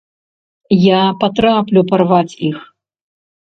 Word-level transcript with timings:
Я 0.95 1.01
патраплю 1.21 1.85
парваць 1.95 2.37
іх. 2.51 2.57